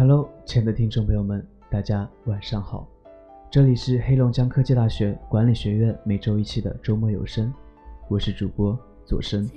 [0.00, 2.88] Hello，亲爱的听众朋友们，大家晚上好，
[3.50, 7.52] 这里是黑龙江科技大学管理学院每周一期的周末有声，
[8.06, 9.50] 我是主播左生。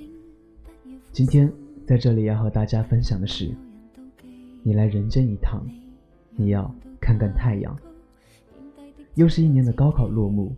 [1.11, 1.47] 今天
[1.85, 3.51] 在这里要和大家分享的是，
[4.63, 5.63] 你来人间一趟，
[6.31, 7.77] 你要看看太阳。
[9.13, 10.55] 又是一年的高考落幕，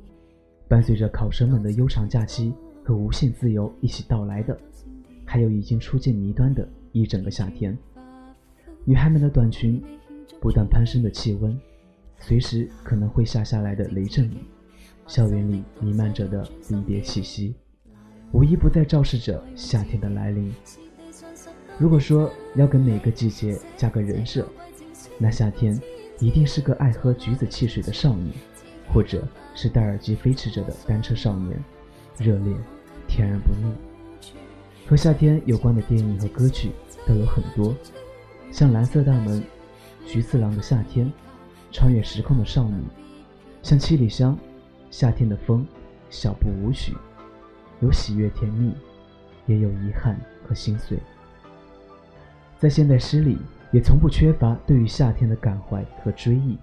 [0.70, 2.54] 伴随着考生们的悠长假期
[2.86, 4.58] 和无限自由一起到来的，
[5.26, 7.78] 还有已经初见迷端的一整个夏天。
[8.86, 9.82] 女孩们的短裙，
[10.42, 11.58] 不断攀升的气温，
[12.20, 14.38] 随时可能会下下来的雷阵雨，
[15.08, 17.56] 校园里弥漫着的离别气息，
[18.32, 20.54] 无一不在昭示着夏天的来临。
[21.78, 24.48] 如果说要给每个季节加个人设，
[25.18, 25.80] 那夏天。
[26.20, 28.32] 一定是个爱喝橘子汽水的少女，
[28.94, 31.62] 或者是戴耳机飞驰着的单车少年，
[32.18, 32.56] 热烈，
[33.08, 33.74] 甜而不腻。
[34.88, 36.70] 和夏天有关的电影和歌曲
[37.06, 37.76] 都有很多，
[38.54, 39.42] 像《蓝色大门》
[40.06, 41.08] 《菊次郎的夏天》
[41.72, 42.76] 《穿越时空的少女》，
[43.64, 44.36] 像《七里香》
[44.92, 45.62] 《夏天的风》
[46.12, 46.92] 《小步舞曲》，
[47.82, 48.72] 有喜悦甜蜜，
[49.48, 50.16] 也有遗憾
[50.48, 51.00] 和心碎。
[52.60, 53.38] 在现代诗里。
[53.74, 56.56] 也从不缺乏对于夏天的感怀和追忆。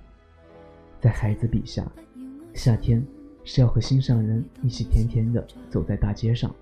[1.01, 1.85] 在孩子笔下，
[2.55, 3.05] 夏天
[3.43, 6.55] 是要和心上人一起甜甜的走在大街上。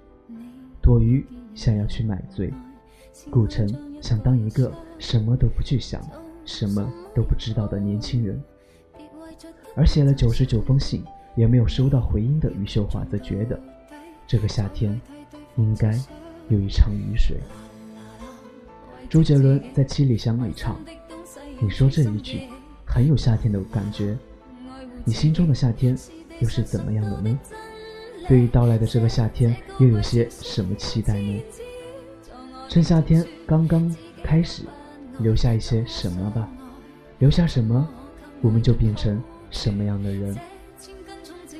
[0.80, 1.22] 躲鱼
[1.54, 2.50] 想要去买醉，
[3.30, 3.68] 顾城
[4.00, 6.00] 想当一个什么都不去想、
[6.44, 8.42] 什么都不知道的年轻人。
[9.74, 11.04] 而写了九十九封信
[11.36, 13.58] 也没有收到回音的余秀华则觉得，
[14.26, 15.00] 这个夏天
[15.56, 15.98] 应该
[16.48, 17.36] 有一场雨水。
[19.08, 20.78] 周杰伦在《七里香》里唱
[21.60, 22.42] ：“你说这一句
[22.84, 24.16] 很有夏天的感觉，
[25.04, 25.96] 你心中的夏天
[26.40, 27.38] 又是怎么样的呢？
[28.26, 31.42] 对于到来的这个夏天，又有些什么期待呢？
[32.68, 33.90] 趁夏天刚刚
[34.22, 34.64] 开始，
[35.20, 36.46] 留下一些什么吧，
[37.18, 37.88] 留下什么，
[38.42, 40.36] 我们就变成什么样的人。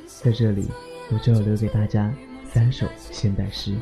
[0.05, 0.69] 在这里，
[1.11, 2.13] 我就要留给大家
[2.45, 3.75] 三首现代诗。”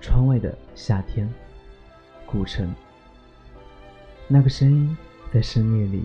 [0.00, 1.30] 窗外的夏天，
[2.24, 2.74] 古城。
[4.26, 4.96] 那个声音
[5.30, 6.02] 在深夜里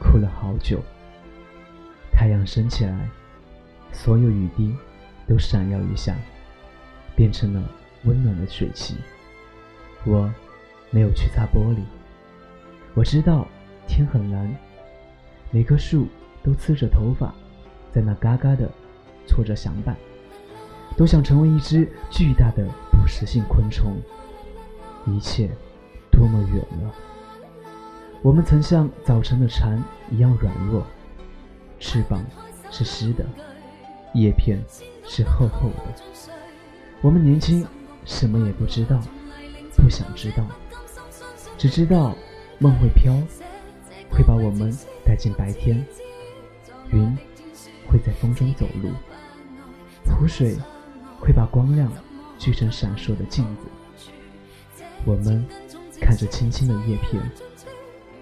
[0.00, 0.80] 哭了好久。
[2.10, 3.08] 太阳升起来，
[3.92, 4.74] 所有雨滴
[5.30, 6.16] 都闪耀一下，
[7.14, 7.62] 变成了
[8.02, 8.96] 温暖的水汽。
[10.04, 10.28] 我
[10.90, 11.78] 没有去擦玻璃，
[12.94, 13.46] 我知道
[13.86, 14.52] 天很蓝，
[15.52, 16.08] 每棵树
[16.42, 17.32] 都呲着头发，
[17.92, 18.68] 在那嘎嘎的
[19.28, 19.96] 搓着响板，
[20.96, 22.66] 都想成为一只巨大的。
[22.92, 23.96] 捕食性昆虫，
[25.06, 25.50] 一切
[26.12, 26.94] 多么远了！
[28.20, 30.86] 我们曾像早晨的蝉一样软弱，
[31.78, 32.22] 翅膀
[32.70, 33.24] 是湿的，
[34.12, 34.62] 叶片
[35.12, 35.94] 是厚厚的。
[37.02, 37.66] 我们年轻，
[38.04, 39.02] 什么也不知道，
[39.76, 40.46] 不想知道，
[41.58, 42.14] 只知道
[42.60, 43.12] 梦会飘，
[44.08, 44.72] 会把我们
[45.04, 45.84] 带进白天。
[46.92, 47.18] 云
[47.88, 48.90] 会在风中走路，
[50.14, 50.56] 湖水
[51.18, 51.90] 会把光亮。
[52.38, 53.66] 聚成闪烁的镜子，
[55.04, 55.44] 我们
[56.00, 57.20] 看着青青的叶片，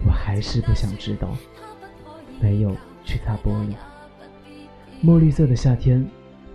[0.05, 1.37] 我还是不想知道。
[2.41, 3.77] 没有去擦玻璃。
[5.01, 6.05] 墨绿色的夏天，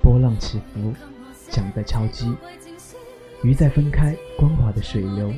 [0.03, 0.94] 波浪起伏，
[1.50, 2.31] 桨在敲击，
[3.41, 5.34] 鱼在分开光滑的水流，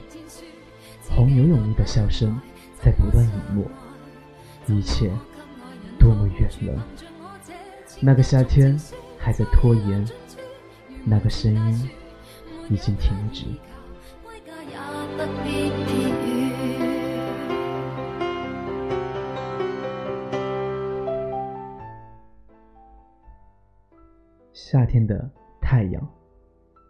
[1.10, 2.38] 红牛泳衣的笑声
[2.84, 3.64] 在不断隐没。
[4.68, 5.10] 一切
[5.98, 6.86] 多么远了！
[8.02, 8.78] 那个夏天
[9.18, 10.06] 还在拖延，
[11.06, 11.90] 那个声音。
[12.68, 13.46] 已经停止。
[24.56, 25.30] 夏天的
[25.62, 26.02] 太阳，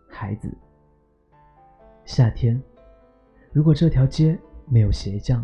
[0.07, 0.55] 孩子。
[2.05, 2.61] 夏天，
[3.51, 4.37] 如果这条街
[4.67, 5.43] 没有鞋匠，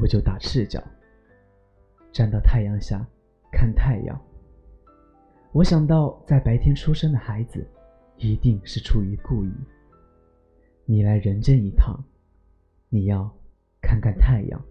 [0.00, 0.82] 我就打赤脚，
[2.12, 3.06] 站到太阳下
[3.52, 4.20] 看太阳。
[5.52, 7.64] 我想到在白天出生的孩子。
[8.18, 9.50] 一定是出于故意。
[10.84, 11.98] 你来人间一趟，
[12.88, 13.28] 你要
[13.80, 14.64] 看看太阳，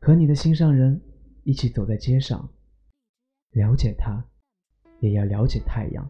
[0.00, 0.98] 和你的心上人
[1.42, 2.48] 一起走在街上，
[3.50, 4.24] 了解他，
[5.04, 6.08] 也要了解太阳。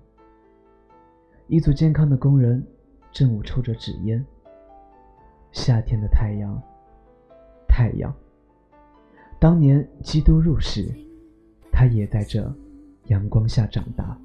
[1.48, 2.64] 一组健康的工人
[3.10, 4.24] 正午抽着纸烟。
[5.50, 6.62] 夏天的太阳，
[7.66, 8.14] 太阳。
[9.40, 10.88] 当年基督入世，
[11.72, 12.40] 他也在这
[13.06, 14.16] 阳光下长大。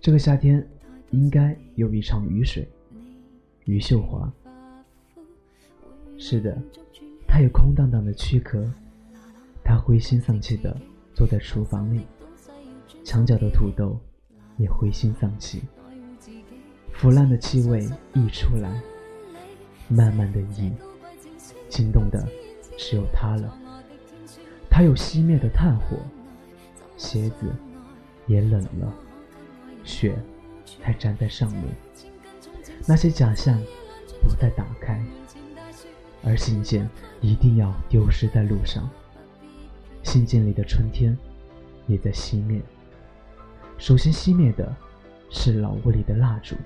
[0.00, 0.66] 这个夏天
[1.10, 2.68] 应该有一场雨水。
[3.68, 4.32] 余秀华。
[6.16, 6.56] 是的，
[7.26, 8.64] 他有空荡荡的躯壳
[9.62, 10.74] 他灰心丧气地
[11.14, 12.06] 坐在厨房里，
[13.04, 14.00] 墙角的土豆
[14.56, 15.60] 也灰心丧气，
[16.94, 18.80] 腐烂的气味溢出来，
[19.86, 20.72] 慢慢的溢，
[21.68, 22.26] 惊动的
[22.78, 23.54] 只有他了。
[24.70, 25.98] 他有熄灭的炭火，
[26.96, 27.54] 鞋子
[28.26, 28.94] 也冷了，
[29.84, 30.18] 雪
[30.80, 31.64] 还粘在上面。
[32.88, 33.60] 那些假象
[34.22, 35.04] 不再打开，
[36.24, 36.88] 而信件
[37.20, 38.88] 一定要丢失在路上。
[40.02, 41.14] 信件里的春天
[41.86, 42.62] 也在熄灭。
[43.76, 44.74] 首先熄灭的
[45.28, 46.56] 是老屋里的蜡烛。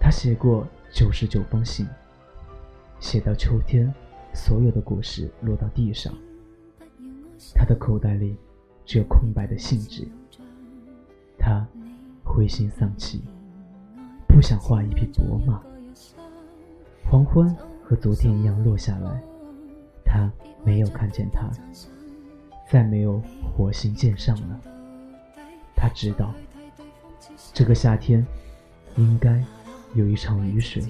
[0.00, 1.86] 他写过九十九封信，
[3.00, 3.92] 写到秋天，
[4.32, 6.10] 所有的果实落到地上。
[7.54, 8.34] 他的口袋里
[8.86, 10.08] 只有空白的信纸。
[11.38, 11.66] 他
[12.24, 13.22] 灰心丧气，
[14.44, 15.60] 想画一匹薄马。
[17.10, 17.48] 黄昏
[17.82, 19.10] 和昨天一样落下来。
[20.04, 20.30] 他
[20.64, 21.50] 没有看见他，
[22.70, 24.60] 再没有火星见上了。
[25.74, 26.32] 他知道，
[27.52, 28.24] 这个夏天
[28.96, 29.42] 应该
[29.94, 30.84] 有一场雨水。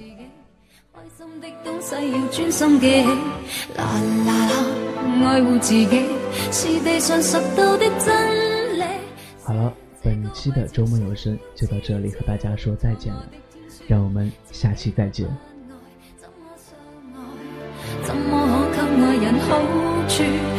[9.43, 9.73] 好了，
[10.03, 13.27] 本期的周末有声就到这里，和大家说再见了。
[13.87, 15.27] 让我们下期再见。
[18.03, 19.61] 怎么可给爱人好
[20.09, 20.54] 处？